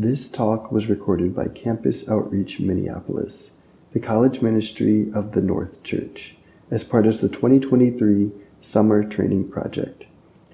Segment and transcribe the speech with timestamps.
[0.00, 3.52] This talk was recorded by Campus Outreach Minneapolis,
[3.92, 6.38] the college ministry of the North Church,
[6.70, 8.32] as part of the 2023
[8.62, 10.06] Summer Training Project.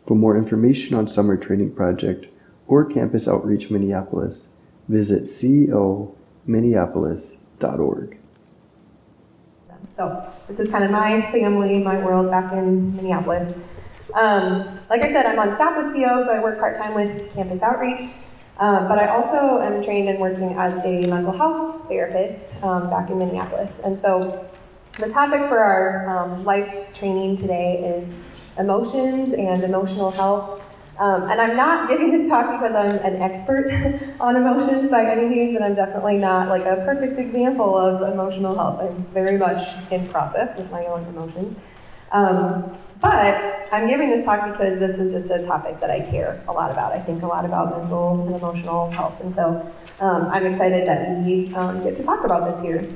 [0.04, 2.26] For more information on Summer Training Project
[2.66, 4.48] or Campus Outreach Minneapolis,
[4.88, 8.18] visit ceominneapolis.org.
[9.92, 13.60] So this is kind of my family, my world back in Minneapolis.
[14.12, 17.32] Um, like I said, I'm on staff with CO, so I work part time with
[17.32, 18.00] Campus Outreach.
[18.58, 23.10] Um, but I also am trained in working as a mental health therapist um, back
[23.10, 23.80] in Minneapolis.
[23.84, 24.48] And so
[24.98, 28.18] the topic for our um, life training today is
[28.58, 30.62] emotions and emotional health.
[30.98, 33.68] Um, and I'm not giving this talk because I'm an expert
[34.20, 38.54] on emotions by any means, and I'm definitely not like a perfect example of emotional
[38.54, 38.80] health.
[38.80, 41.58] I'm very much in process with my own emotions.
[42.12, 46.42] Um, but I'm giving this talk because this is just a topic that I care
[46.48, 46.92] a lot about.
[46.92, 49.70] I think a lot about mental and emotional health, and so
[50.00, 52.88] um, I'm excited that we um, get to talk about this here.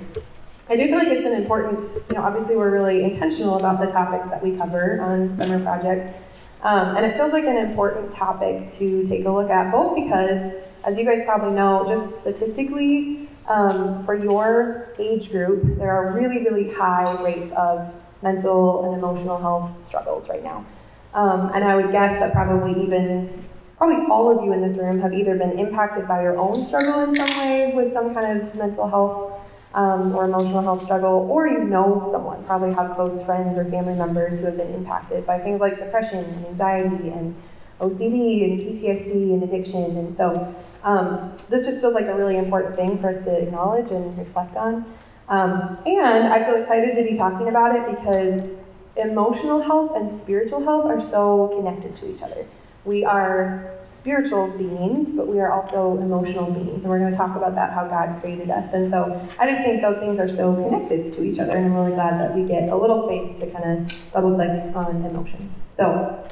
[0.68, 3.86] I do feel like it's an important, you know, obviously we're really intentional about the
[3.86, 6.16] topics that we cover on Summer Project.
[6.62, 10.52] Um, and it feels like an important topic to take a look at, both because,
[10.84, 16.44] as you guys probably know, just statistically, um, for your age group, there are really,
[16.44, 17.92] really high rates of
[18.22, 20.64] mental and emotional health struggles right now.
[21.14, 23.44] Um, and I would guess that probably even,
[23.76, 27.00] probably all of you in this room have either been impacted by your own struggle
[27.00, 29.32] in some way with some kind of mental health
[29.74, 33.94] um, or emotional health struggle, or you know someone, probably have close friends or family
[33.94, 37.36] members who have been impacted by things like depression and anxiety and
[37.80, 39.96] OCD and PTSD and addiction.
[39.96, 43.90] And so um, this just feels like a really important thing for us to acknowledge
[43.90, 44.84] and reflect on.
[45.30, 48.42] Um, and I feel excited to be talking about it because
[48.96, 52.46] emotional health and spiritual health are so connected to each other.
[52.84, 56.82] We are spiritual beings, but we are also emotional beings.
[56.82, 58.72] And we're going to talk about that, how God created us.
[58.72, 61.56] And so I just think those things are so connected to each other.
[61.56, 64.74] And I'm really glad that we get a little space to kind of double click
[64.74, 65.60] on emotions.
[65.70, 66.28] So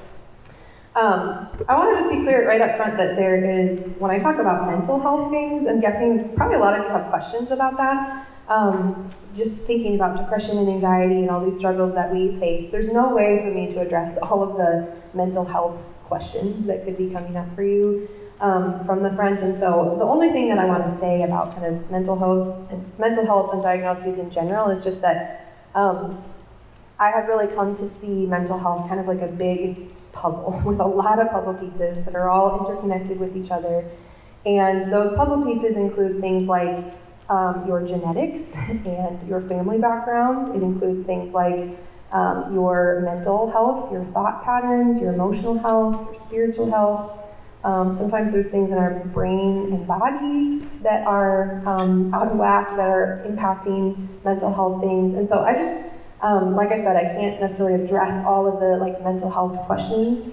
[0.96, 4.18] um, I want to just be clear right up front that there is, when I
[4.18, 7.76] talk about mental health things, I'm guessing probably a lot of you have questions about
[7.76, 8.26] that.
[8.48, 12.90] Um, just thinking about depression and anxiety and all these struggles that we face, there's
[12.90, 17.10] no way for me to address all of the mental health questions that could be
[17.10, 18.08] coming up for you
[18.40, 19.42] um, from the front.
[19.42, 22.70] And so the only thing that I want to say about kind of mental health
[22.70, 26.22] and mental health and diagnoses in general is just that um,
[26.98, 30.80] I have really come to see mental health kind of like a big puzzle with
[30.80, 33.84] a lot of puzzle pieces that are all interconnected with each other.
[34.46, 36.94] And those puzzle pieces include things like
[37.28, 40.56] um, your genetics and your family background.
[40.56, 41.76] It includes things like
[42.12, 47.12] um, your mental health, your thought patterns, your emotional health, your spiritual health.
[47.64, 52.70] Um, sometimes there's things in our brain and body that are um, out of whack,
[52.76, 55.12] that are impacting mental health things.
[55.14, 55.80] And so I just,
[56.22, 60.30] um, like I said, I can't necessarily address all of the like mental health questions.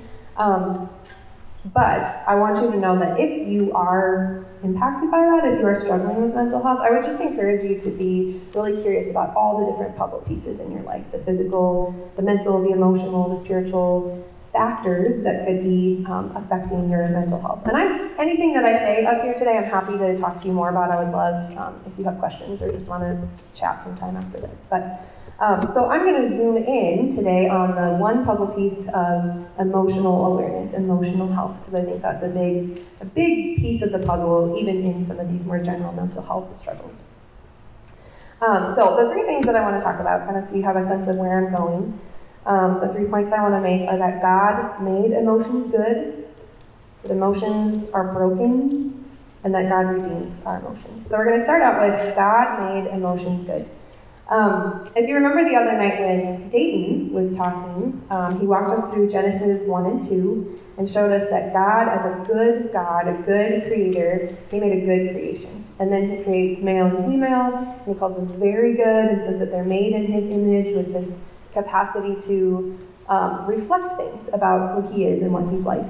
[1.73, 5.65] But I want you to know that if you are impacted by that, if you
[5.65, 9.35] are struggling with mental health, I would just encourage you to be really curious about
[9.35, 13.35] all the different puzzle pieces in your life the physical, the mental, the emotional, the
[13.35, 17.67] spiritual factors that could be um, affecting your mental health.
[17.67, 20.53] And I'm anything that I say up here today, I'm happy to talk to you
[20.53, 20.91] more about.
[20.91, 24.39] I would love um, if you have questions or just want to chat sometime after
[24.39, 24.67] this.
[24.69, 25.01] But
[25.39, 30.25] um, so I'm going to zoom in today on the one puzzle piece of emotional
[30.25, 34.55] awareness, emotional health, because I think that's a big, a big piece of the puzzle,
[34.57, 37.11] even in some of these more general mental health struggles.
[38.41, 40.63] Um, so the three things that I want to talk about, kind of so you
[40.63, 41.99] have a sense of where I'm going.
[42.45, 46.27] Um, the three points I want to make are that God made emotions good,
[47.01, 49.05] that emotions are broken,
[49.43, 51.07] and that God redeems our emotions.
[51.07, 53.67] So we're going to start out with God made emotions good.
[54.29, 58.91] Um, if you remember the other night when Dayton was talking, um, he walked us
[58.91, 63.21] through Genesis 1 and 2 and showed us that God, as a good God, a
[63.21, 65.65] good creator, he made a good creation.
[65.79, 69.37] And then he creates male and female, and he calls them very good and says
[69.39, 72.77] that they're made in his image with this capacity to
[73.07, 75.85] um, reflect things about who he is and what he's like.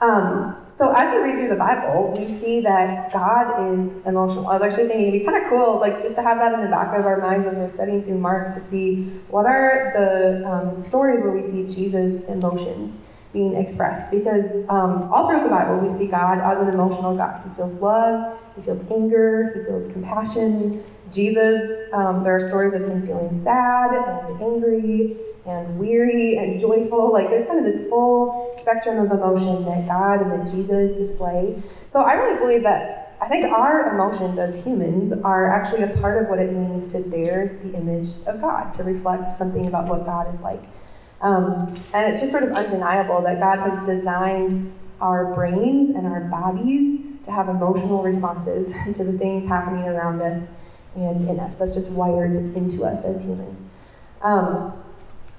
[0.00, 4.46] Um, so as you read through the Bible, we see that God is emotional.
[4.46, 6.60] I was actually thinking it'd be kind of cool, like just to have that in
[6.60, 10.46] the back of our minds as we're studying through Mark to see what are the
[10.46, 12.98] um, stories where we see Jesus' emotions
[13.32, 17.42] being expressed because um, all throughout the Bible we see God as an emotional God.
[17.48, 20.84] He feels love, he feels anger, he feels compassion.
[21.12, 25.16] Jesus, um, there are stories of him feeling sad and angry
[25.46, 27.12] and weary and joyful.
[27.12, 31.62] Like there's kind of this full spectrum of emotion that God and that Jesus display.
[31.88, 36.22] So I really believe that I think our emotions as humans are actually a part
[36.22, 40.04] of what it means to bear the image of God, to reflect something about what
[40.04, 40.62] God is like.
[41.22, 46.20] Um, and it's just sort of undeniable that God has designed our brains and our
[46.20, 50.52] bodies to have emotional responses to the things happening around us
[50.96, 51.56] and in us.
[51.56, 53.62] That's just wired into us as humans.
[54.22, 54.72] Um,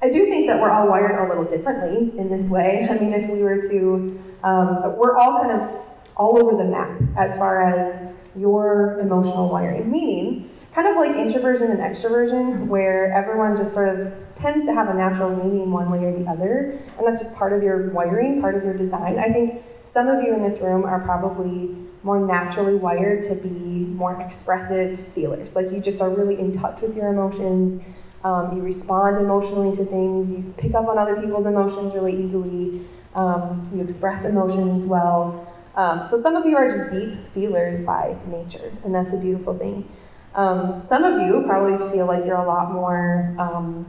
[0.02, 2.88] I do think that we're all wired a little differently in this way.
[2.90, 5.70] I mean, if we were to, um, we're all kind of
[6.16, 11.72] all over the map as far as your emotional wiring, meaning kind of like introversion
[11.72, 16.06] and extroversion, where everyone just sort of tends to have a natural leaning one way
[16.06, 19.18] or the other, and that's just part of your wiring, part of your design.
[19.18, 21.76] I think some of you in this room are probably
[22.08, 25.56] more naturally wired to be more expressive feelers.
[25.56, 27.86] Like you just are really in touch with your emotions.
[28.24, 30.32] Um, you respond emotionally to things.
[30.32, 32.86] You pick up on other people's emotions really easily.
[33.14, 35.54] Um, you express emotions well.
[35.76, 39.56] Um, so some of you are just deep feelers by nature, and that's a beautiful
[39.56, 39.88] thing.
[40.34, 43.86] Um, some of you probably feel like you're a lot more um,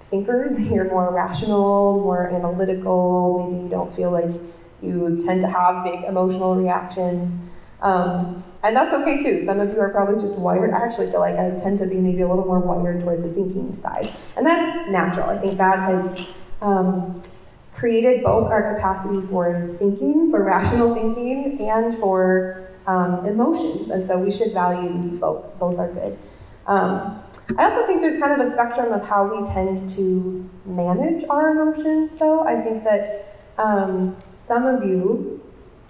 [0.00, 4.30] thinkers, you're more rational, more analytical, maybe you don't feel like
[4.82, 7.38] you tend to have big emotional reactions.
[7.82, 9.44] Um, and that's okay too.
[9.44, 10.72] Some of you are probably just wired.
[10.72, 13.32] I actually feel like I tend to be maybe a little more wired toward the
[13.32, 14.14] thinking side.
[14.36, 15.28] And that's natural.
[15.28, 16.28] I think God has
[16.62, 17.20] um,
[17.74, 23.90] created both our capacity for thinking, for rational thinking, and for um, emotions.
[23.90, 25.58] And so we should value both.
[25.58, 26.18] Both are good.
[26.66, 27.22] Um,
[27.58, 31.50] I also think there's kind of a spectrum of how we tend to manage our
[31.50, 32.40] emotions, though.
[32.40, 35.42] I think that um, some of you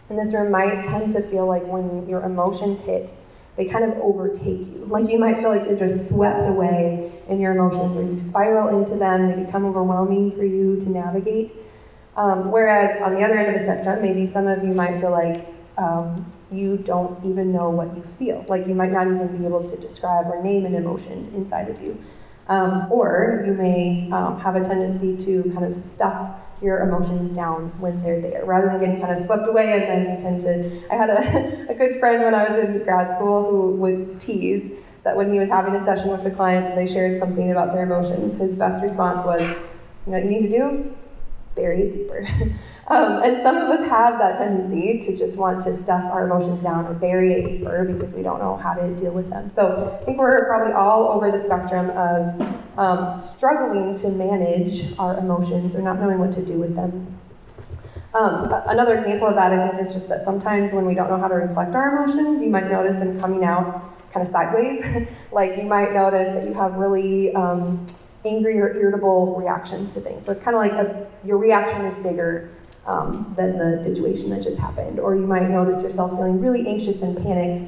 [0.08, 3.14] in this room might tend to feel like when your emotions hit,
[3.56, 4.86] they kind of overtake you.
[4.88, 8.78] Like you might feel like you're just swept away in your emotions, or you spiral
[8.78, 11.52] into them, they become overwhelming for you to navigate.
[12.16, 15.10] Um, whereas on the other end of the spectrum, maybe some of you might feel
[15.10, 15.46] like
[15.76, 18.44] um, you don't even know what you feel.
[18.48, 21.80] Like you might not even be able to describe or name an emotion inside of
[21.82, 21.98] you.
[22.48, 27.68] Um, or you may um, have a tendency to kind of stuff your emotions down
[27.80, 30.82] when they're there rather than getting kind of swept away and then you tend to.
[30.90, 34.70] I had a, a good friend when I was in grad school who would tease
[35.04, 37.72] that when he was having a session with a client and they shared something about
[37.72, 40.96] their emotions, his best response was, You know what you need to do?
[41.56, 42.28] Bury it deeper.
[42.88, 46.62] um, and some of us have that tendency to just want to stuff our emotions
[46.62, 49.50] down or bury it deeper because we don't know how to deal with them.
[49.50, 55.18] So I think we're probably all over the spectrum of um, struggling to manage our
[55.18, 57.18] emotions or not knowing what to do with them.
[58.14, 61.18] Um, another example of that, I think, is just that sometimes when we don't know
[61.18, 65.22] how to reflect our emotions, you might notice them coming out kind of sideways.
[65.32, 67.84] like you might notice that you have really um,
[68.26, 70.25] angry or irritable reactions to things.
[70.25, 72.50] But it's kind of like a, your reaction is bigger
[72.87, 74.99] um, than the situation that just happened.
[74.99, 77.62] Or you might notice yourself feeling really anxious and panicked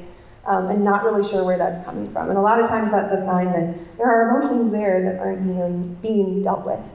[0.45, 2.29] um, and not really sure where that's coming from.
[2.29, 5.45] And a lot of times that's a sign that there are emotions there that aren't
[5.45, 6.93] being, being dealt with.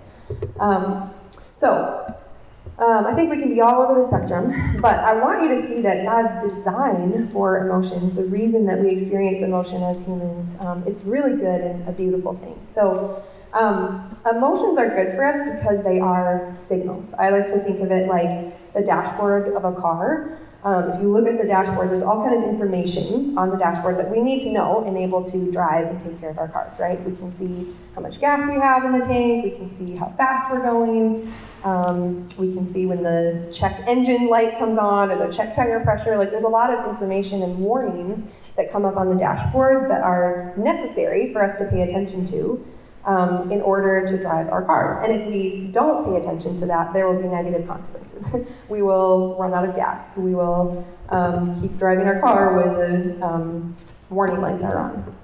[0.59, 2.05] Um, so,
[2.79, 5.59] um, I think we can be all over the spectrum, but I want you to
[5.59, 10.83] see that God's design for emotions, the reason that we experience emotion as humans, um,
[10.85, 12.61] it's really good and a beautiful thing.
[12.65, 17.15] So, um, emotions are good for us because they are signals.
[17.15, 20.39] I like to think of it like the dashboard of a car.
[20.65, 23.99] Um, if you look at the dashboard, there's all kind of information on the dashboard
[23.99, 26.81] that we need to know and able to drive and take care of our cars,
[26.81, 26.99] right?
[27.05, 30.09] We can see how much gas we have in the tank, we can see how
[30.17, 31.31] fast we're going,
[31.65, 35.81] um, we can see when the check engine light comes on or the check tire
[35.81, 36.17] pressure.
[36.17, 40.01] Like there's a lot of information and warnings that come up on the dashboard that
[40.01, 42.67] are necessary for us to pay attention to
[43.07, 44.95] um, in order to drive our cars.
[45.03, 48.35] And if we don't pay attention to that, there will be negative consequences.
[48.69, 50.17] we will run out of gas.
[50.17, 53.77] We will um, keep driving our car when the um,
[54.11, 55.17] warning lights are on.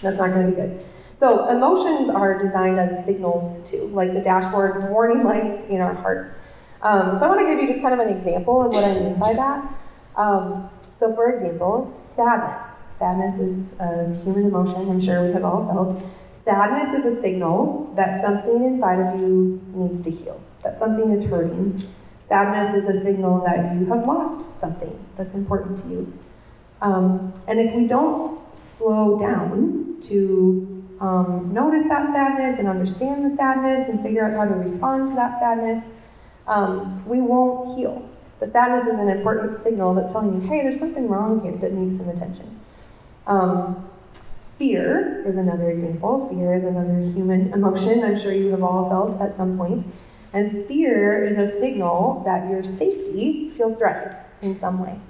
[0.00, 0.84] That's not going to be good.
[1.12, 6.36] So, emotions are designed as signals too, like the dashboard warning lights in our hearts.
[6.80, 8.94] Um, so, I want to give you just kind of an example of what I
[8.94, 9.74] mean by that.
[10.16, 12.86] Um, so, for example, sadness.
[12.90, 16.02] Sadness is a human emotion, I'm sure we have all felt.
[16.30, 21.24] Sadness is a signal that something inside of you needs to heal, that something is
[21.24, 21.88] hurting.
[22.20, 26.18] Sadness is a signal that you have lost something that's important to you.
[26.82, 33.30] Um, and if we don't slow down to um, notice that sadness and understand the
[33.30, 35.94] sadness and figure out how to respond to that sadness,
[36.46, 38.08] um, we won't heal.
[38.40, 41.72] The sadness is an important signal that's telling you, hey, there's something wrong here that
[41.72, 42.60] needs some attention.
[43.26, 43.88] Um,
[44.58, 46.28] fear is another example.
[46.28, 49.84] Fear is another human emotion I'm sure you have all felt at some point.
[50.32, 55.00] And fear is a signal that your safety feels threatened in some way.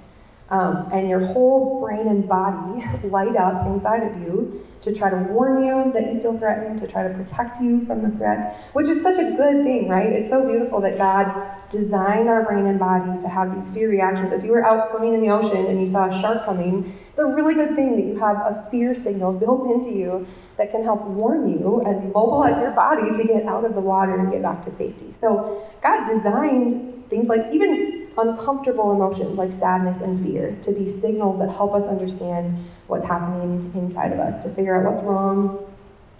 [0.49, 5.17] Um, and your whole brain and body light up inside of you to try to
[5.17, 8.87] warn you that you feel threatened, to try to protect you from the threat, which
[8.87, 10.07] is such a good thing, right?
[10.07, 14.31] It's so beautiful that God designed our brain and body to have these fear reactions.
[14.31, 17.27] If you were out swimming in the ocean and you saw a shark coming, it's
[17.29, 20.85] a really good thing that you have a fear signal built into you that can
[20.85, 24.41] help warn you and mobilize your body to get out of the water and get
[24.41, 25.11] back to safety.
[25.11, 31.39] So God designed things like even uncomfortable emotions like sadness and fear to be signals
[31.39, 35.65] that help us understand what's happening inside of us, to figure out what's wrong.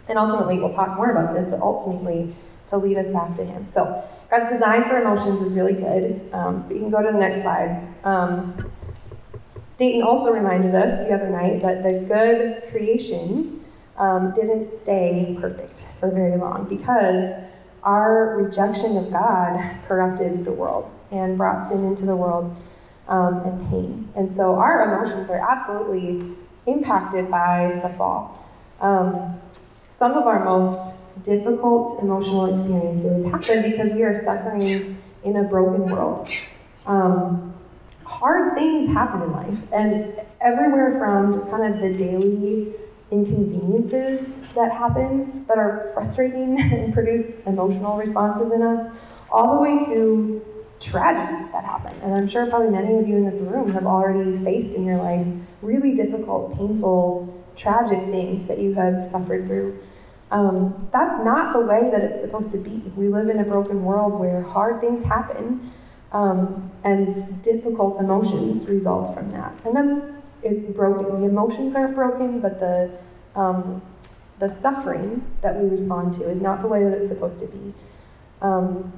[0.10, 2.36] And ultimately, we'll talk more about this, but ultimately,
[2.68, 3.70] to lead us back to Him.
[3.70, 6.30] So, God's design for emotions is really good.
[6.34, 7.88] Um, you can go to the next slide.
[8.04, 8.72] Um,
[9.80, 13.64] Dayton also reminded us the other night that the good creation
[13.98, 17.34] um, didn't stay perfect for very long because
[17.84, 22.54] our rejection of God corrupted the world and brought sin into the world
[23.08, 24.10] um, and pain.
[24.18, 28.46] And so our emotions are absolutely impacted by the fall.
[28.82, 29.40] Um,
[29.88, 35.90] some of our most difficult emotional experiences happen because we are suffering in a broken
[35.90, 36.30] world.
[36.86, 37.49] Um,
[38.20, 42.74] hard things happen in life, and everywhere from just kind of the daily
[43.12, 48.88] inconveniences that happen that are frustrating and produce emotional responses in us,
[49.32, 50.46] all the way to
[50.82, 51.94] tragedies that happen.
[52.02, 54.98] And I'm sure probably many of you in this room have already faced in your
[54.98, 55.26] life
[55.62, 59.80] really difficult, painful, tragic things that you have suffered through.
[60.32, 62.92] Um, that's not the way that it's supposed to be.
[62.96, 65.72] We live in a broken world where hard things happen
[66.12, 69.56] um, and difficult emotions result from that.
[69.66, 71.22] And that's it's broken.
[71.22, 72.92] The emotions aren't broken, but the
[73.36, 73.82] um,
[74.40, 77.74] the suffering that we respond to is not the way that it's supposed to be.
[78.42, 78.94] Um,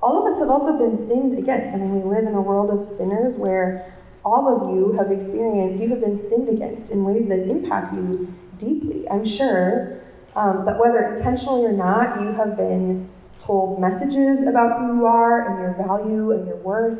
[0.00, 1.74] all of us have also been sinned against.
[1.74, 5.80] I mean, we live in a world of sinners where all of you have experienced,
[5.80, 9.08] you have been sinned against in ways that impact you deeply.
[9.10, 10.00] I'm sure
[10.36, 15.48] um, that whether intentionally or not, you have been told messages about who you are
[15.48, 16.98] and your value and your worth.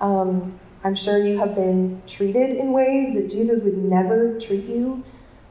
[0.00, 5.04] Um, I'm sure you have been treated in ways that Jesus would never treat you.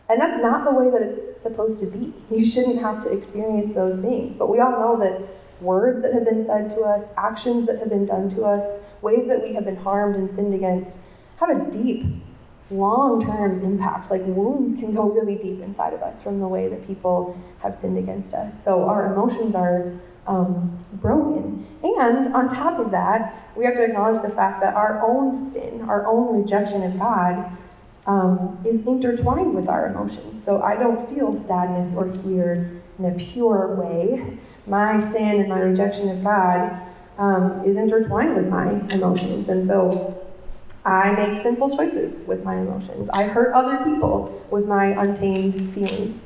[0.07, 2.13] And that's not the way that it's supposed to be.
[2.29, 4.35] You shouldn't have to experience those things.
[4.35, 5.21] But we all know that
[5.61, 9.27] words that have been said to us, actions that have been done to us, ways
[9.27, 10.99] that we have been harmed and sinned against
[11.37, 12.05] have a deep,
[12.71, 14.09] long term impact.
[14.09, 17.75] Like wounds can go really deep inside of us from the way that people have
[17.75, 18.61] sinned against us.
[18.61, 19.93] So our emotions are
[20.27, 21.67] um, broken.
[21.83, 25.81] And on top of that, we have to acknowledge the fact that our own sin,
[25.87, 27.57] our own rejection of God,
[28.07, 30.43] um, is intertwined with our emotions.
[30.43, 34.37] So I don't feel sadness or fear in a pure way.
[34.67, 36.81] My sin and my rejection of God
[37.17, 39.49] um, is intertwined with my emotions.
[39.49, 40.24] And so
[40.85, 43.09] I make sinful choices with my emotions.
[43.09, 46.25] I hurt other people with my untamed feelings.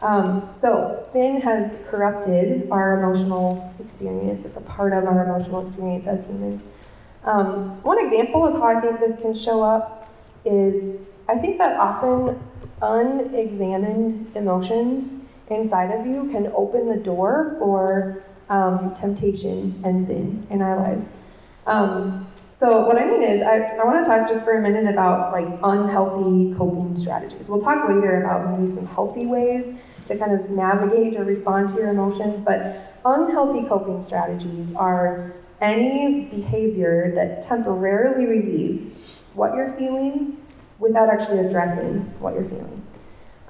[0.00, 4.44] Um, so, sin has corrupted our emotional experience.
[4.44, 6.64] It's a part of our emotional experience as humans.
[7.24, 10.10] Um, one example of how I think this can show up
[10.44, 12.42] is I think that often
[12.82, 20.60] unexamined emotions inside of you can open the door for um, temptation and sin in
[20.60, 21.12] our lives.
[21.66, 24.86] Um, so what I mean is, I, I want to talk just for a minute
[24.92, 27.48] about like unhealthy coping strategies.
[27.48, 29.74] We'll talk later about maybe some healthy ways
[30.06, 32.42] to kind of navigate or respond to your emotions.
[32.42, 40.36] But unhealthy coping strategies are any behavior that temporarily relieves what you're feeling
[40.78, 42.81] without actually addressing what you're feeling.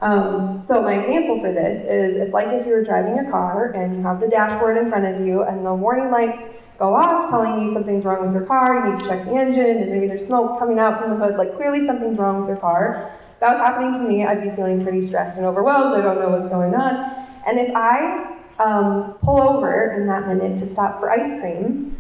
[0.03, 3.97] Um, so my example for this is it's like if you're driving your car and
[3.97, 7.61] you have the dashboard in front of you and the warning lights go off telling
[7.63, 10.27] you something's wrong with your car, you need to check the engine and maybe there's
[10.27, 13.59] smoke coming out from the hood, like clearly something's wrong with your car that was
[13.59, 15.97] happening to me, I'd be feeling pretty stressed and overwhelmed.
[15.97, 17.27] I don't know what's going on.
[17.45, 21.99] And if I um, pull over in that minute to stop for ice cream,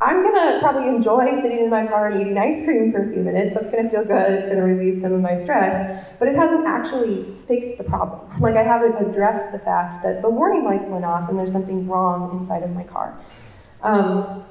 [0.00, 3.20] I'm gonna probably enjoy sitting in my car and eating ice cream for a few
[3.20, 3.54] minutes.
[3.54, 4.32] That's gonna feel good.
[4.32, 6.06] It's gonna relieve some of my stress.
[6.20, 8.20] But it hasn't actually fixed the problem.
[8.40, 11.88] Like I haven't addressed the fact that the warning lights went off and there's something
[11.88, 13.18] wrong inside of my car.
[13.82, 14.44] Um,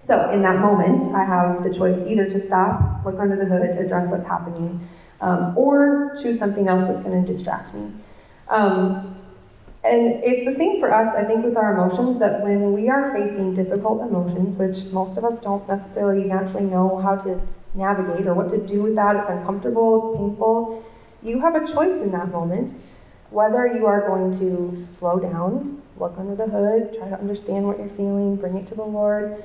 [0.00, 3.78] so in that moment, I have the choice either to stop, look under the hood,
[3.78, 4.86] address what's happening,
[5.22, 7.90] um, or choose something else that's to distract me.
[8.48, 9.16] Um,
[9.84, 13.12] and it's the same for us, I think, with our emotions that when we are
[13.12, 17.40] facing difficult emotions, which most of us don't necessarily naturally know how to
[17.74, 20.84] navigate or what to do with that, it's uncomfortable, it's painful,
[21.22, 22.74] you have a choice in that moment
[23.34, 27.78] whether you are going to slow down, look under the hood, try to understand what
[27.78, 29.42] you're feeling, bring it to the Lord,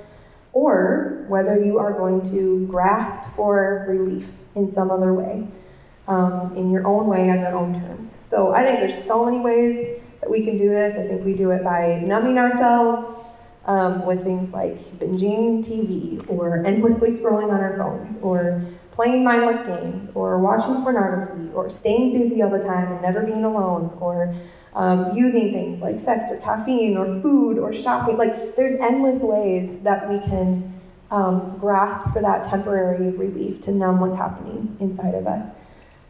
[0.53, 5.47] or whether you are going to grasp for relief in some other way,
[6.07, 8.13] um, in your own way, on your own terms.
[8.13, 10.95] So I think there's so many ways that we can do this.
[10.95, 13.21] I think we do it by numbing ourselves
[13.65, 18.61] um, with things like binging TV or endlessly scrolling on our phones or
[18.91, 23.45] playing mindless games or watching pornography or staying busy all the time and never being
[23.45, 24.35] alone or
[24.73, 28.17] um, using things like sex or caffeine or food or shopping.
[28.17, 30.79] Like, there's endless ways that we can
[31.11, 35.51] um, grasp for that temporary relief to numb what's happening inside of us.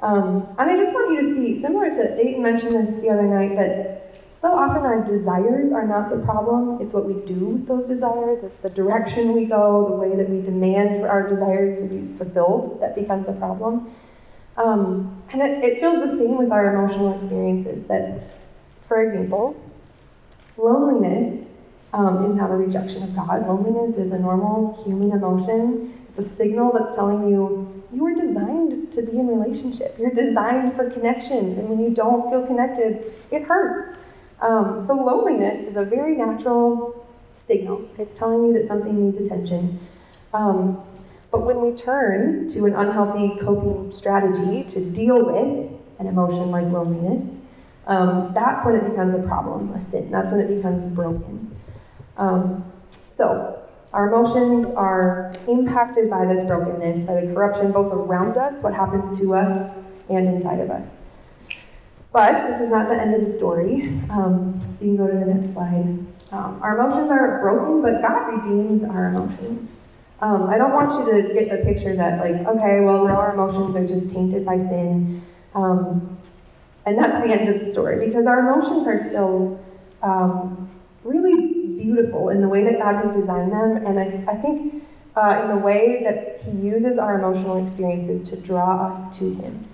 [0.01, 3.24] Um, and I just want you to see, similar to Dayton mentioned this the other
[3.24, 7.68] night, that so often our desires are not the problem, it's what we do with
[7.68, 11.82] those desires, it's the direction we go, the way that we demand for our desires
[11.82, 13.91] to be fulfilled that becomes a problem.
[14.56, 18.36] Um, and it, it feels the same with our emotional experiences that,
[18.79, 19.62] for example,
[20.58, 21.58] loneliness
[21.94, 23.48] um, is not a rejection of God.
[23.48, 26.06] Loneliness is a normal human emotion.
[26.10, 29.98] It's a signal that's telling you you are designed to be in relationship.
[29.98, 31.58] You're designed for connection.
[31.58, 33.98] And when you don't feel connected, it hurts.
[34.41, 37.88] Um, so loneliness is a very natural signal.
[37.98, 39.79] It's telling you that something needs attention.
[40.34, 40.81] Um,
[41.31, 46.65] but when we turn to an unhealthy coping strategy to deal with an emotion like
[46.67, 47.46] loneliness,
[47.86, 50.12] um, that's when it becomes a problem, a sin.
[50.12, 51.55] That's when it becomes broken.
[52.17, 52.72] Um,
[53.08, 53.59] so,
[53.93, 59.19] our emotions are impacted by this brokenness, by the corruption both around us, what happens
[59.19, 59.77] to us,
[60.10, 60.98] and inside of us.
[62.12, 64.00] But this is not the end of the story.
[64.10, 66.05] Um, so you can go to the next slide.
[66.31, 69.81] Um, our emotions are broken, but God redeems our emotions.
[70.22, 73.34] Um, I don't want you to get the picture that, like, okay, well, now our
[73.34, 75.24] emotions are just tainted by sin.
[75.55, 76.17] Um,
[76.86, 79.63] and that's the end of the story because our emotions are still
[80.01, 80.69] um,
[81.03, 81.49] really
[81.89, 83.86] beautiful in the way that God has designed them.
[83.86, 84.84] And I, I think
[85.15, 89.67] uh, in the way that He uses our emotional experiences to draw us to Him.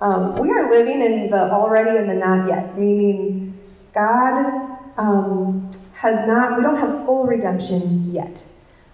[0.00, 3.58] Um, we are living in the already and the not yet, meaning
[3.94, 8.46] God um, has not, we don't have full redemption yet.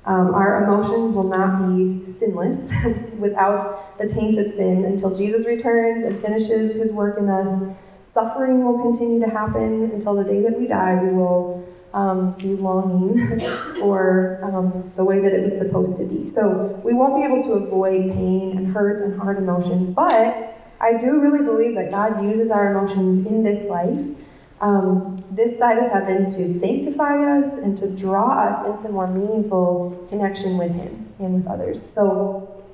[0.04, 2.72] Um, our emotions will not be sinless
[3.18, 7.76] without the taint of sin until Jesus returns and finishes his work in us.
[8.00, 10.98] Suffering will continue to happen until the day that we die.
[11.00, 13.40] We will um, be longing
[13.78, 16.26] for um, the way that it was supposed to be.
[16.26, 20.94] So we won't be able to avoid pain and hurt and hard emotions, but I
[20.98, 24.16] do really believe that God uses our emotions in this life,
[24.60, 30.06] um, this side of heaven, to sanctify us and to draw us into more meaningful
[30.08, 31.84] connection with Him and with others.
[31.84, 32.64] So,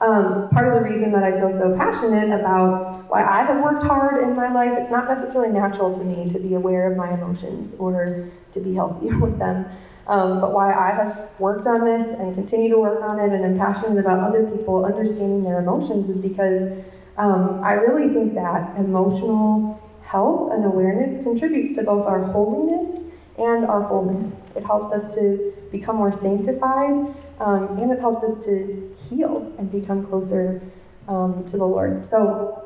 [0.00, 3.82] um, part of the reason that I feel so passionate about why I have worked
[3.82, 7.12] hard in my life, it's not necessarily natural to me to be aware of my
[7.14, 9.66] emotions or to be healthy with them.
[10.06, 13.44] Um, but why I have worked on this and continue to work on it and
[13.44, 16.84] am passionate about other people understanding their emotions is because
[17.18, 23.64] um, I really think that emotional health and awareness contributes to both our holiness and
[23.64, 24.46] our wholeness.
[24.54, 29.70] It helps us to become more sanctified, um, and it helps us to heal and
[29.70, 30.62] become closer
[31.08, 32.06] um, to the Lord.
[32.06, 32.65] So,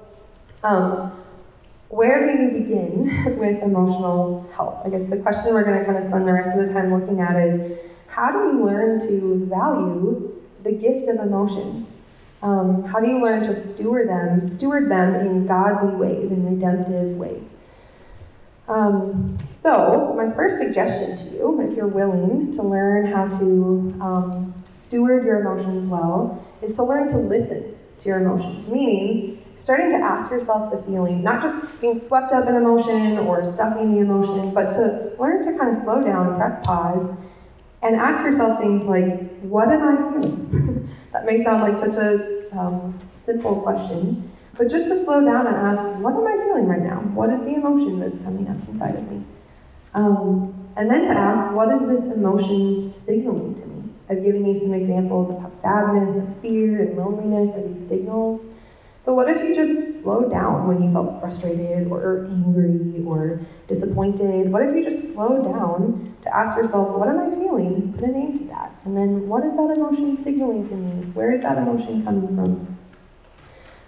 [0.62, 1.12] um,
[1.88, 4.80] where do you begin with emotional health?
[4.84, 6.92] I guess the question we're going to kind of spend the rest of the time
[6.94, 11.96] looking at is how do we learn to value the gift of emotions?
[12.42, 17.16] Um, how do you learn to steward them, steward them in godly ways, in redemptive
[17.16, 17.56] ways?
[18.66, 24.54] Um, so, my first suggestion to you, if you're willing to learn how to um,
[24.72, 28.68] steward your emotions well, is to learn to listen to your emotions.
[28.68, 33.44] Meaning, starting to ask yourself the feeling, not just being swept up in emotion or
[33.44, 37.12] stuffing the emotion, but to learn to kind of slow down, press pause,
[37.82, 40.88] and ask yourself things like, what am I feeling?
[41.12, 45.56] that may sound like such a um, simple question, but just to slow down and
[45.56, 47.00] ask, what am I feeling right now?
[47.14, 49.24] What is the emotion that's coming up inside of me?
[49.92, 53.90] Um, and then to ask, what is this emotion signaling to me?
[54.08, 58.54] I've given you some examples of how sadness and fear and loneliness are these signals
[59.00, 64.52] so, what if you just slowed down when you felt frustrated or angry or disappointed?
[64.52, 67.94] What if you just slowed down to ask yourself, what am I feeling?
[67.94, 68.78] Put a name to that.
[68.84, 71.06] And then, what is that emotion signaling to me?
[71.12, 72.78] Where is that emotion coming from?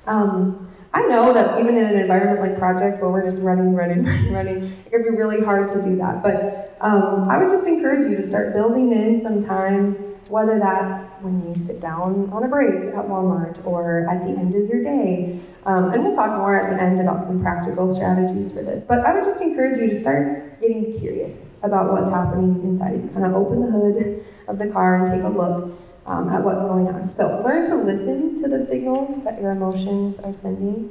[0.07, 4.05] Um, I know that even in an environment like Project, where we're just running, running,
[4.05, 6.23] running, running, it can be really hard to do that.
[6.23, 11.21] But um, I would just encourage you to start building in some time, whether that's
[11.21, 14.83] when you sit down on a break at Walmart or at the end of your
[14.83, 15.41] day.
[15.65, 18.83] Um, and we'll talk more at the end about some practical strategies for this.
[18.83, 23.11] But I would just encourage you to start getting curious about what's happening inside.
[23.13, 26.63] Kind of open the hood of the car and take a look um, at what's
[26.63, 27.13] going on.
[27.13, 30.91] So learn to listen to the signals that your emotions are sending.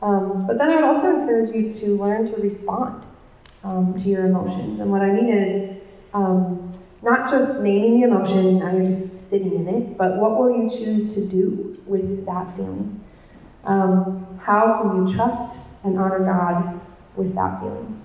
[0.00, 3.06] Um, but then I would also encourage you to learn to respond
[3.64, 4.80] um, to your emotions.
[4.80, 5.78] And what I mean is
[6.14, 6.70] um,
[7.02, 10.70] not just naming the emotion, now you're just sitting in it, but what will you
[10.70, 13.00] choose to do with that feeling?
[13.64, 16.80] Um, how can you trust and honor God
[17.16, 18.02] with that feeling?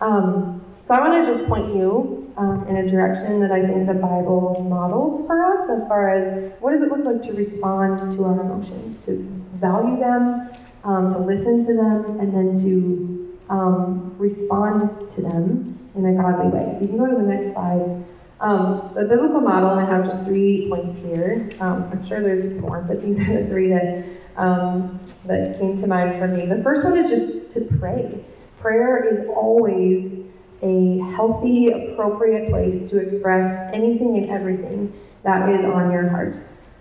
[0.00, 3.86] Um, so I want to just point you um, in a direction that I think
[3.86, 8.10] the Bible models for us as far as what does it look like to respond
[8.12, 9.18] to our emotions, to
[9.54, 10.50] value them,
[10.82, 16.48] um, to listen to them, and then to um, respond to them in a godly
[16.48, 16.70] way.
[16.70, 18.04] So you can go to the next slide.
[18.40, 21.48] Um, the biblical model, and I have just three points here.
[21.60, 24.04] Um, I'm sure there's more, but these are the three that
[24.36, 26.46] um, that came to mind for me.
[26.46, 28.24] The first one is just to pray.
[28.58, 30.26] Prayer is always
[30.62, 36.34] a healthy, appropriate place to express anything and everything that is on your heart.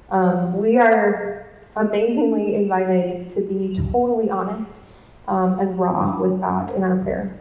[0.10, 4.86] Um, we are amazingly invited to be totally honest
[5.28, 7.39] um, and raw with God in our prayer.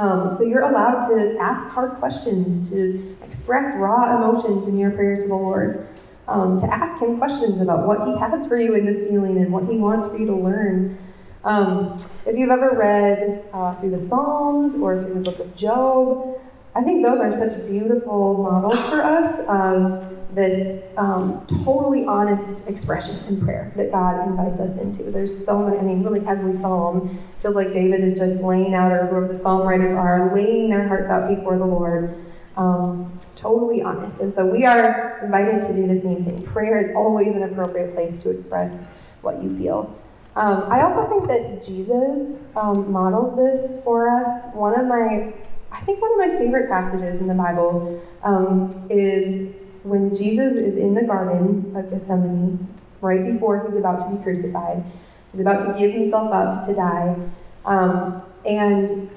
[0.00, 5.14] Um, so you're allowed to ask hard questions, to express raw emotions in your prayer
[5.16, 5.86] to the Lord,
[6.26, 9.52] um, to ask Him questions about what He has for you in this feeling and
[9.52, 10.96] what He wants for you to learn.
[11.44, 11.92] Um,
[12.24, 16.40] if you've ever read uh, through the Psalms or through the book of Job,
[16.74, 23.16] I think those are such beautiful models for us of this um, totally honest expression
[23.28, 25.10] in prayer that God invites us into.
[25.10, 28.92] There's so many, I mean, really every psalm feels like David is just laying out,
[28.92, 32.24] or whoever the psalm writers are, laying their hearts out before the Lord.
[32.56, 34.20] Um, totally honest.
[34.20, 36.42] And so we are invited to do the same thing.
[36.42, 38.84] Prayer is always an appropriate place to express
[39.22, 39.96] what you feel.
[40.36, 44.54] Um, I also think that Jesus um, models this for us.
[44.54, 45.32] One of my,
[45.72, 50.76] I think one of my favorite passages in the Bible um, is when Jesus is
[50.76, 52.68] in the Garden of Gethsemane,
[53.00, 54.84] right before he's about to be crucified.
[55.32, 57.16] He's about to give himself up to die.
[57.64, 59.10] Um, and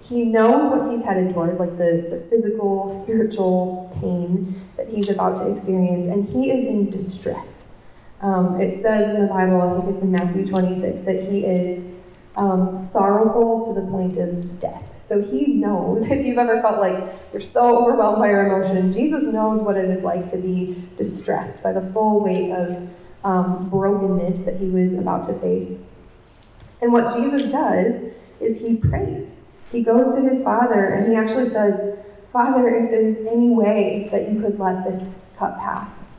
[0.00, 5.36] he knows what he's headed toward, like the, the physical, spiritual pain that he's about
[5.38, 7.78] to experience, and he is in distress.
[8.20, 11.96] Um, it says in the Bible, I think it's in Matthew 26, that he is
[12.36, 14.85] um, sorrowful to the point of death.
[14.98, 19.24] So he knows, if you've ever felt like you're so overwhelmed by your emotion, Jesus
[19.24, 22.88] knows what it is like to be distressed by the full weight of
[23.24, 25.90] um, brokenness that he was about to face.
[26.80, 29.40] And what Jesus does is he prays.
[29.72, 31.98] He goes to his Father and he actually says,
[32.32, 36.10] Father, if there's any way that you could let this cup pass,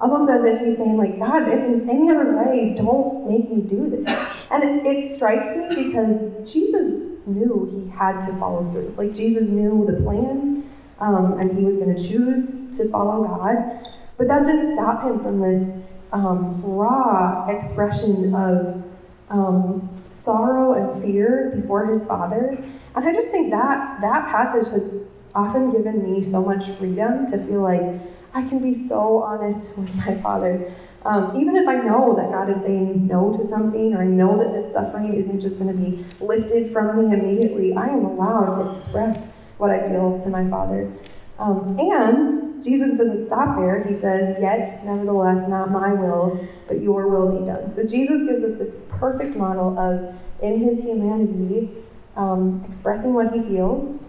[0.00, 3.62] almost as if he's saying, like, God, if there's any other way, don't make me
[3.62, 4.46] do this.
[4.50, 6.97] And it, it strikes me because Jesus
[7.28, 8.94] knew he had to follow through.
[8.96, 10.68] Like, Jesus knew the plan,
[11.00, 13.88] um, and he was going to choose to follow God.
[14.16, 18.82] But that didn't stop him from this um, raw expression of
[19.30, 22.58] um, sorrow and fear before his father.
[22.96, 27.38] And I just think that that passage has often given me so much freedom to
[27.38, 28.00] feel like,
[28.34, 30.72] I can be so honest with my Father.
[31.04, 34.36] Um, even if I know that God is saying no to something, or I know
[34.38, 38.52] that this suffering isn't just going to be lifted from me immediately, I am allowed
[38.54, 40.92] to express what I feel to my Father.
[41.38, 43.84] Um, and Jesus doesn't stop there.
[43.84, 47.70] He says, Yet, nevertheless, not my will, but your will be done.
[47.70, 51.70] So Jesus gives us this perfect model of, in his humanity,
[52.16, 54.02] um, expressing what he feels,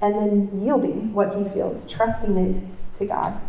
[0.00, 2.62] and then yielding what he feels, trusting it
[2.94, 3.40] to God.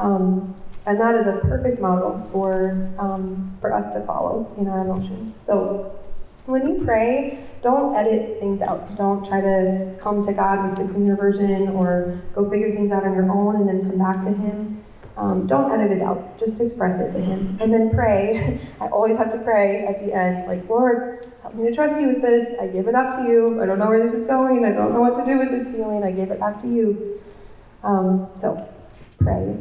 [0.00, 4.80] Um, and that is a perfect model for, um, for us to follow in our
[4.80, 5.40] emotions.
[5.40, 5.94] So
[6.46, 8.96] when you pray, don't edit things out.
[8.96, 13.04] Don't try to come to God with the cleaner version or go figure things out
[13.04, 14.82] on your own and then come back to Him.
[15.16, 16.38] Um, don't edit it out.
[16.38, 17.58] Just express it to Him.
[17.60, 18.58] And then pray.
[18.80, 22.08] I always have to pray at the end, like, Lord, help me to trust you
[22.08, 22.54] with this.
[22.58, 23.62] I give it up to you.
[23.62, 24.64] I don't know where this is going.
[24.64, 26.02] I don't know what to do with this feeling.
[26.02, 27.20] I give it back to you.
[27.84, 28.66] Um, so
[29.18, 29.56] pray.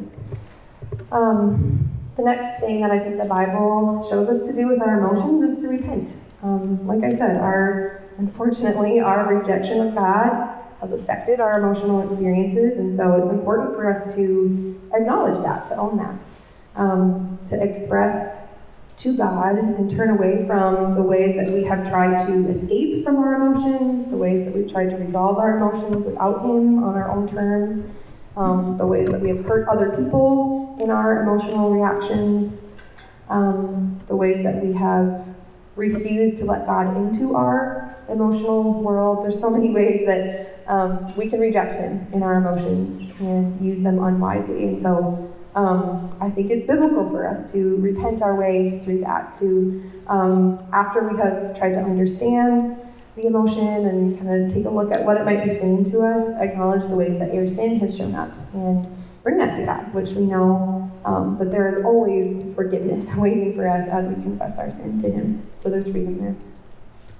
[1.11, 4.99] Um, the next thing that I think the Bible shows us to do with our
[4.99, 6.17] emotions is to repent.
[6.43, 12.77] Um, like I said, our unfortunately our rejection of God has affected our emotional experiences,
[12.77, 16.25] and so it's important for us to acknowledge that, to own that,
[16.75, 18.57] um, to express
[18.97, 23.15] to God and turn away from the ways that we have tried to escape from
[23.17, 27.09] our emotions, the ways that we've tried to resolve our emotions without Him on our
[27.09, 27.93] own terms,
[28.35, 32.71] um, the ways that we have hurt other people in our emotional reactions,
[33.29, 35.35] um, the ways that we have
[35.75, 39.23] refused to let God into our emotional world.
[39.23, 43.81] There's so many ways that um, we can reject Him in our emotions and use
[43.81, 44.63] them unwisely.
[44.63, 49.33] And so um, I think it's biblical for us to repent our way through that,
[49.33, 52.77] to, um, after we have tried to understand
[53.15, 56.01] the emotion and kind of take a look at what it might be saying to
[56.01, 58.87] us, acknowledge the ways that your sin has shown up, and
[59.29, 63.67] bring that to God, which we know um, that there is always forgiveness waiting for
[63.67, 65.47] us as we confess our sin to Him.
[65.55, 66.35] So there's freedom there.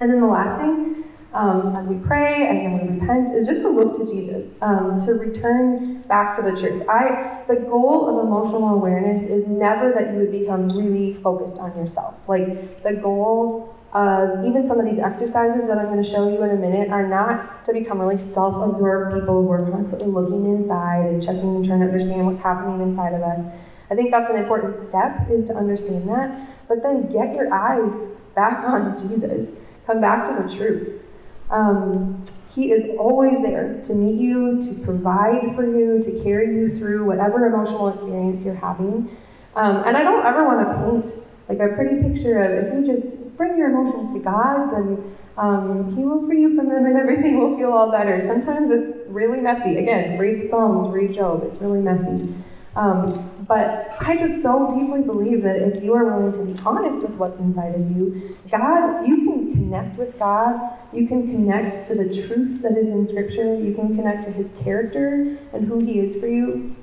[0.00, 3.62] And then the last thing um, as we pray and then we repent is just
[3.62, 6.82] to look to Jesus, um, to return back to the truth.
[6.88, 11.76] I the goal of emotional awareness is never that you would become really focused on
[11.76, 12.14] yourself.
[12.26, 16.42] Like the goal of even some of these exercises that I'm going to show you
[16.44, 21.06] in a minute are not to become really self-absorbed people who are constantly looking inside
[21.06, 23.46] and checking and trying to understand what's happening inside of us.
[23.90, 28.06] I think that's an important step is to understand that, but then get your eyes
[28.36, 29.52] back on Jesus.
[29.86, 31.02] Come back to the truth.
[31.50, 36.68] Um, he is always there to meet you, to provide for you, to carry you
[36.68, 39.16] through whatever emotional experience you're having.
[39.56, 42.84] Um, and I don't ever want to paint like a pretty picture of if you
[42.84, 46.96] just bring your emotions to God, then um, He will free you from them and
[46.96, 48.20] everything will feel all better.
[48.20, 49.76] Sometimes it's really messy.
[49.76, 52.32] Again, read Psalms, read Job, it's really messy.
[52.76, 57.04] Um, but I just so deeply believe that if you are willing to be honest
[57.04, 60.78] with what's inside of you, God, you can connect with God.
[60.92, 63.58] You can connect to the truth that is in Scripture.
[63.58, 66.76] You can connect to His character and who He is for you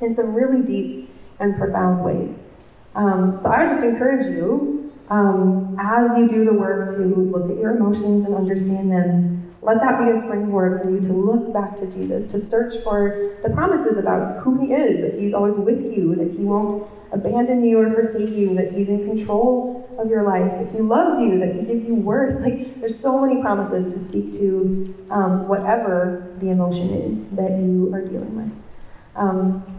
[0.00, 2.53] in some really deep and profound ways.
[2.94, 7.50] Um, so I would just encourage you, um, as you do the work to look
[7.50, 11.52] at your emotions and understand them, let that be a springboard for you to look
[11.52, 15.56] back to Jesus, to search for the promises about who He is, that He's always
[15.56, 20.10] with you, that He won't abandon you or forsake you, that He's in control of
[20.10, 22.34] your life, that He loves you, that He gives you worth.
[22.44, 27.90] Like, there's so many promises to speak to um, whatever the emotion is that you
[27.94, 28.52] are dealing with.
[29.16, 29.73] Um,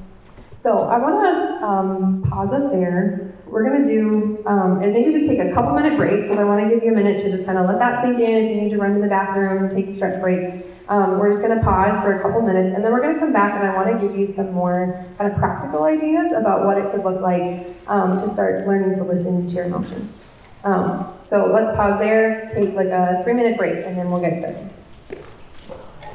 [0.56, 3.34] so I want to um, pause us there.
[3.46, 6.46] We're going to do um, is maybe just take a couple minute break because I
[6.46, 8.46] want to give you a minute to just kind of let that sink in.
[8.46, 10.66] If you need to run to the bathroom, take a stretch break.
[10.88, 13.20] Um, we're just going to pause for a couple minutes and then we're going to
[13.20, 16.66] come back and I want to give you some more kind of practical ideas about
[16.66, 20.16] what it could look like um, to start learning to listen to your emotions.
[20.64, 24.36] Um, so let's pause there, take like a three minute break, and then we'll get
[24.36, 24.70] started.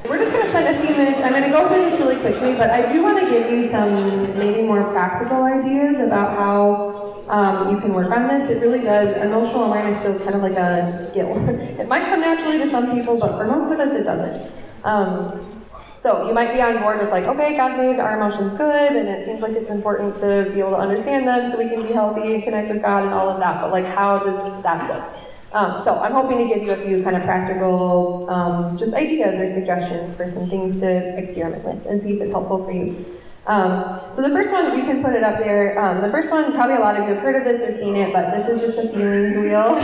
[0.08, 1.20] We're just spend a few minutes.
[1.20, 3.62] I'm going to go through this really quickly, but I do want to give you
[3.62, 8.50] some maybe more practical ideas about how um, you can work on this.
[8.50, 9.16] It really does.
[9.16, 11.32] Emotional awareness feels kind of like a skill.
[11.48, 14.52] it might come naturally to some people, but for most of us, it doesn't.
[14.84, 15.46] Um,
[15.94, 19.08] so you might be on board with like, okay, God made our emotions good, and
[19.08, 21.92] it seems like it's important to be able to understand them so we can be
[21.92, 23.60] healthy and connect with God and all of that.
[23.60, 25.14] But like, how does that look?
[25.52, 29.38] Um, so I'm hoping to give you a few kind of practical, um, just ideas
[29.38, 32.94] or suggestions for some things to experiment with and see if it's helpful for you.
[33.46, 35.76] Um, so the first one, you can put it up there.
[35.80, 37.96] Um, the first one, probably a lot of you have heard of this or seen
[37.96, 39.74] it, but this is just a feelings wheel.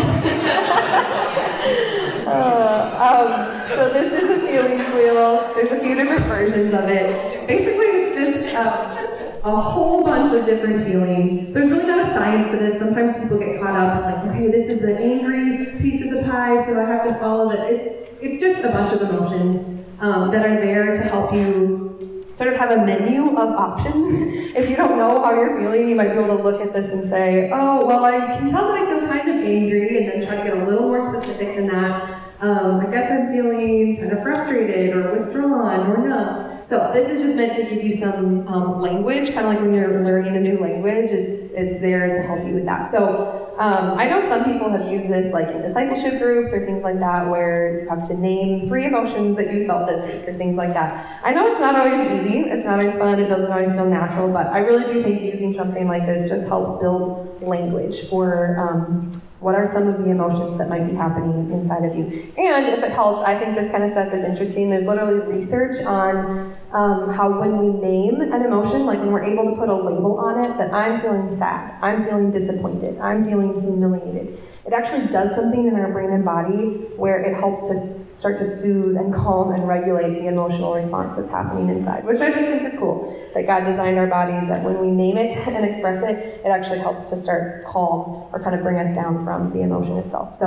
[2.29, 5.53] uh, um, so this is a feelings wheel.
[5.57, 7.47] There's a few different versions of it.
[7.49, 9.06] Basically, it's just um,
[9.47, 11.55] a whole bunch of different feelings.
[11.55, 12.81] There's really not a science to this.
[12.81, 16.29] Sometimes people get caught up in like, okay, this is an angry piece of the
[16.29, 17.73] pie, so I have to follow that.
[17.73, 22.53] It's it's just a bunch of emotions um, that are there to help you sort
[22.53, 24.17] of have a menu of options.
[24.57, 26.91] if you don't know how you're feeling, you might be able to look at this
[26.91, 30.27] and say, oh, well, I can tell that I feel kind of angry, and then
[30.27, 32.21] try to get a little more specific than that.
[32.41, 36.56] Um, I guess I'm feeling kind of frustrated or withdrawn or numb.
[36.67, 39.73] So this is just meant to give you some um, language, kind of like when
[39.73, 41.13] you're learning a new language.
[41.13, 42.91] It's it's there to help you with that.
[42.91, 46.83] So um, I know some people have used this like in discipleship groups or things
[46.83, 50.35] like that, where you have to name three emotions that you felt this week or
[50.35, 51.21] things like that.
[51.23, 52.41] I know it's not always easy.
[52.41, 53.21] It's not always fun.
[53.21, 54.33] It doesn't always feel natural.
[54.33, 59.11] But I really do think using something like this just helps build language for um,
[59.47, 62.07] what are some of the emotions that might be happening inside of you?
[62.37, 64.71] And if it helps, I think this kind of stuff is interesting.
[64.71, 69.45] There's literally research on um, how when we name an emotion, like when we're able
[69.45, 73.61] to put a label on it, that I'm feeling sad, I'm feeling disappointed, I'm feeling
[73.61, 78.37] humiliated, it actually does something in our brain and body where it helps to start
[78.39, 82.49] to soothe and calm and regulate the emotional response that's happening inside, which I just
[82.49, 83.15] think is cool.
[83.33, 86.81] That God designed our bodies that when we name it and express it, it actually
[86.81, 90.37] helps to start calm or kind of bring us down from the emotion itself.
[90.37, 90.47] So,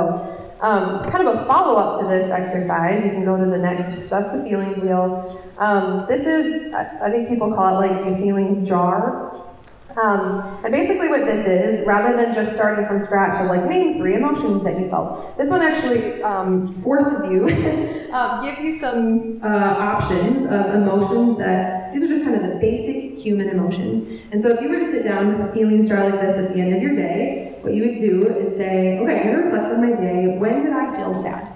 [0.62, 4.10] um, kind of a follow up to this exercise, you can go to the next.
[4.10, 5.42] So that's the feelings wheel.
[5.58, 9.30] Um, this is, I think people call it like the feelings jar.
[10.02, 13.98] Um, and basically, what this is, rather than just starting from scratch of like name
[13.98, 17.46] three emotions that you felt, this one actually um, forces you,
[18.14, 22.60] um, gives you some uh, options of emotions that these are just kind of the
[22.60, 24.22] basic human emotions.
[24.32, 26.54] And so, if you were to sit down with a feelings jar like this at
[26.54, 29.44] the end of your day, what you would do is say, okay, I'm going to
[29.44, 30.38] reflect on my day.
[30.38, 31.54] When did I feel sad?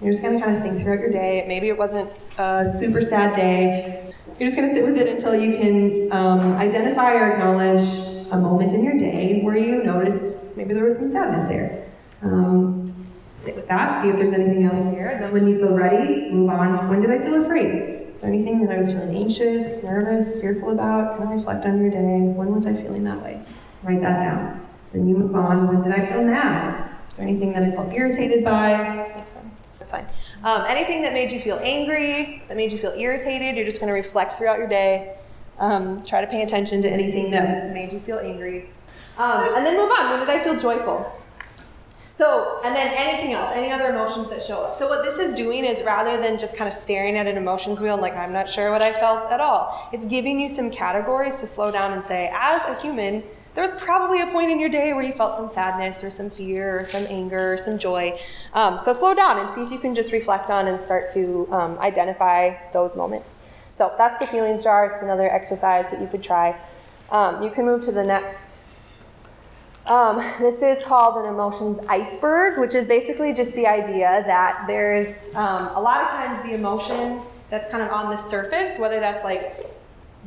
[0.00, 1.44] You're just going to kind of think throughout your day.
[1.46, 4.12] Maybe it wasn't a super sad day.
[4.38, 7.82] You're just going to sit with it until you can um, identify or acknowledge
[8.32, 11.88] a moment in your day where you noticed maybe there was some sadness there.
[12.22, 12.86] Um,
[13.34, 15.18] sit with that, see if there's anything else there.
[15.20, 16.88] Then, when you feel ready, move on.
[16.88, 18.08] When did I feel afraid?
[18.12, 21.18] Is there anything that I was feeling anxious, nervous, fearful about?
[21.18, 22.18] Kind of reflect on your day.
[22.20, 23.42] When was I feeling that way?
[23.82, 24.66] Write that down.
[24.92, 25.68] Then you move on.
[25.68, 26.90] When did I feel mad?
[27.10, 29.10] Is there anything that I felt irritated by?
[29.14, 29.50] That's fine.
[29.78, 30.06] That's fine.
[30.44, 33.88] Um, anything that made you feel angry, that made you feel irritated, you're just going
[33.88, 35.16] to reflect throughout your day.
[35.58, 38.70] Um, try to pay attention to anything that made you feel angry.
[39.18, 40.10] Um, and then move on.
[40.10, 41.12] When did I feel joyful?
[42.18, 44.76] So, and then anything else, any other emotions that show up.
[44.76, 47.80] So, what this is doing is rather than just kind of staring at an emotions
[47.82, 50.70] wheel and like, I'm not sure what I felt at all, it's giving you some
[50.70, 54.58] categories to slow down and say, as a human, there was probably a point in
[54.58, 57.78] your day where you felt some sadness or some fear or some anger or some
[57.78, 58.18] joy.
[58.54, 61.46] Um, so, slow down and see if you can just reflect on and start to
[61.52, 63.36] um, identify those moments.
[63.72, 64.86] So, that's the feelings jar.
[64.86, 66.58] It's another exercise that you could try.
[67.10, 68.62] Um, you can move to the next
[69.86, 75.34] um, this is called an emotions iceberg, which is basically just the idea that there's
[75.34, 79.24] um, a lot of times the emotion that's kind of on the surface, whether that's
[79.24, 79.66] like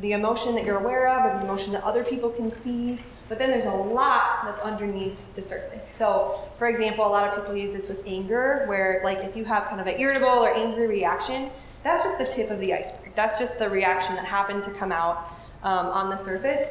[0.02, 3.40] the emotion that you're aware of or the emotion that other people can see, but
[3.40, 5.90] then there's a lot that's underneath the surface.
[5.90, 9.46] So, for example, a lot of people use this with anger, where like if you
[9.46, 11.50] have kind of an irritable or angry reaction,
[11.84, 13.14] that's just the tip of the iceberg.
[13.16, 15.32] That's just the reaction that happened to come out
[15.64, 16.68] um, on the surface.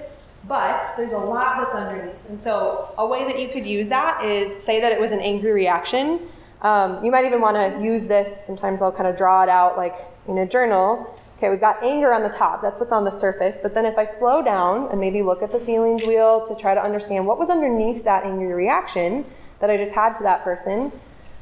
[0.47, 2.17] But there's a lot that's underneath.
[2.29, 5.21] And so, a way that you could use that is say that it was an
[5.21, 6.21] angry reaction.
[6.63, 8.45] Um, you might even want to use this.
[8.45, 9.97] Sometimes I'll kind of draw it out like
[10.29, 11.19] in a journal.
[11.37, 12.63] Okay, we've got anger on the top.
[12.63, 13.59] That's what's on the surface.
[13.61, 16.75] But then if I slow down and maybe look at the feelings wheel to try
[16.75, 19.25] to understand what was underneath that angry reaction
[19.59, 20.93] that I just had to that person,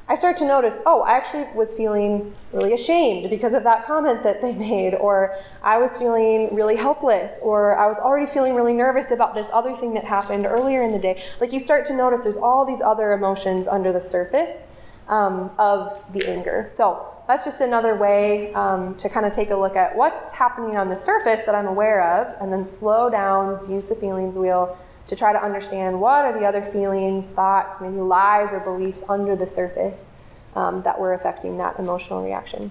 [0.09, 4.23] I start to notice, oh, I actually was feeling really ashamed because of that comment
[4.25, 8.75] that they made, or I was feeling really helpless, or I was already feeling really
[8.75, 11.23] nervous about this other thing that happened earlier in the day.
[11.41, 14.69] Like you start to notice there's all these other emotions under the surface
[15.09, 16.69] um, of the anger.
[16.71, 20.77] So that's just another way um, to kind of take a look at what's happening
[20.77, 24.77] on the surface that I'm aware of, and then slow down, use the feelings wheel
[25.09, 29.37] to try to understand what are the other feelings, thoughts, maybe lies or beliefs under
[29.37, 30.13] the surface
[30.55, 32.71] um, that were affecting that emotional reaction.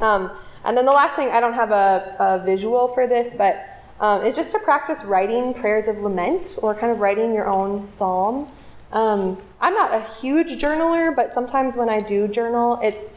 [0.00, 0.30] Um,
[0.64, 3.66] and then the last thing, I don't have a, a visual for this, but
[4.00, 7.84] um, is just to practice writing prayers of lament or kind of writing your own
[7.84, 8.48] psalm.
[8.92, 13.12] Um, I'm not a huge journaler, but sometimes when I do journal, it's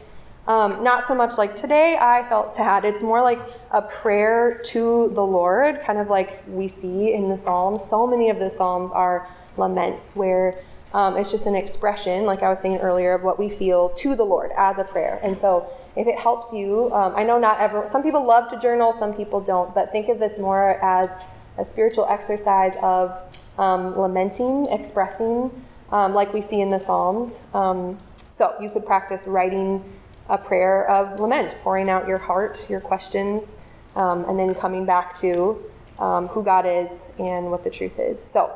[0.46, 2.84] um, not so much like today I felt sad.
[2.84, 7.36] It's more like a prayer to the Lord, kind of like we see in the
[7.36, 7.82] Psalms.
[7.82, 10.58] So many of the Psalms are laments where
[10.92, 14.14] um, it's just an expression, like I was saying earlier, of what we feel to
[14.14, 15.18] the Lord as a prayer.
[15.24, 18.58] And so, if it helps you, um, I know not everyone, some people love to
[18.60, 21.18] journal, some people don't, but think of this more as
[21.58, 23.20] a spiritual exercise of
[23.58, 25.63] um, lamenting, expressing,
[25.94, 27.44] um, like we see in the Psalms.
[27.54, 27.98] Um,
[28.30, 29.82] so, you could practice writing
[30.28, 33.56] a prayer of lament, pouring out your heart, your questions,
[33.96, 35.62] um, and then coming back to
[35.98, 38.22] who God is and what the truth is.
[38.22, 38.52] So,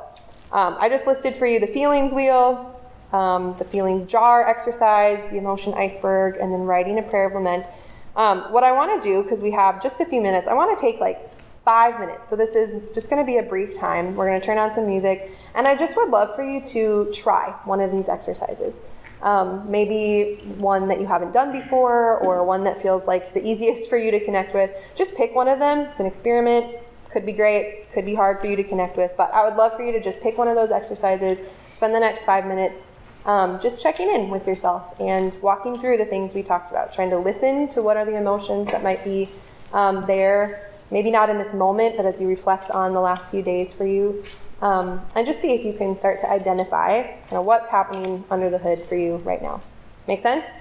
[0.51, 2.81] um, I just listed for you the feelings wheel,
[3.13, 7.67] um, the feelings jar exercise, the emotion iceberg, and then writing a prayer of lament.
[8.17, 10.77] Um, what I want to do, because we have just a few minutes, I want
[10.77, 11.31] to take like
[11.69, 12.31] five minutes.
[12.31, 14.17] So this is just going to be a brief time.
[14.17, 17.11] We're going to turn on some music, and I just would love for you to
[17.13, 18.81] try one of these exercises.
[19.21, 23.91] Um, maybe one that you haven't done before, or one that feels like the easiest
[23.91, 24.71] for you to connect with.
[24.95, 25.81] Just pick one of them.
[25.81, 26.75] It's an experiment
[27.11, 29.75] could be great, could be hard for you to connect with, but I would love
[29.75, 32.93] for you to just pick one of those exercises, spend the next five minutes
[33.25, 37.09] um, just checking in with yourself and walking through the things we talked about, trying
[37.11, 39.31] to listen to what are the emotions that might be
[39.73, 43.43] um, there, maybe not in this moment, but as you reflect on the last few
[43.43, 44.25] days for you,
[44.61, 48.51] um, and just see if you can start to identify kind of what's happening under
[48.51, 49.61] the hood for you right now.
[50.07, 50.57] Make sense?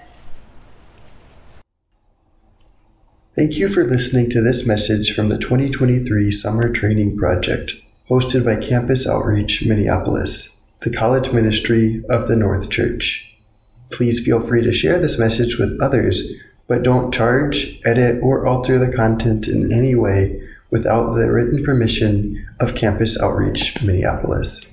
[3.36, 7.73] Thank you for listening to this message from the 2023 Summer Training Project,
[8.09, 13.32] hosted by Campus Outreach Minneapolis, the college ministry of the North Church.
[13.91, 16.23] Please feel free to share this message with others,
[16.68, 22.45] but don't charge, edit, or alter the content in any way without the written permission
[22.59, 24.65] of Campus Outreach Minneapolis.